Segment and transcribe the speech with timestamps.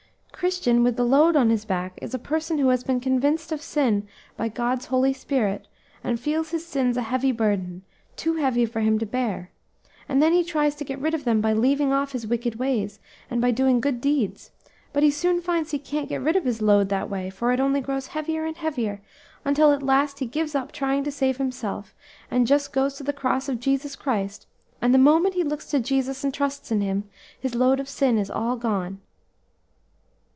[0.33, 3.61] "Christian, with the load on his back, is a person who has been convinced of
[3.61, 5.67] sin by God's Holy Spirit,
[6.03, 7.83] and feels his sins a heavy burden
[8.15, 9.51] too heavy for him to bear;
[10.09, 12.99] and then he tries to get rid of them by leaving off his wicked ways,
[13.29, 14.49] and by doing good deeds;
[14.93, 17.59] but he soon finds he can't get rid of his load that way, for it
[17.59, 18.99] only grows heavier and heavier,
[19.45, 21.93] until at last he gives up trying to save himself,
[22.31, 24.47] and just goes to the cross of Jesus Christ;
[24.81, 27.03] and the moment he looks to Jesus and trusts in Him,
[27.39, 28.99] his load of sin is all gone."